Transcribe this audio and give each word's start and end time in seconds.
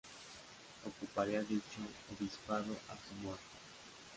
Ocuparía 0.83 1.43
dicho 1.43 1.79
obispado 2.17 2.75
hasta 2.89 3.07
su 3.07 3.13
muerte. 3.23 3.41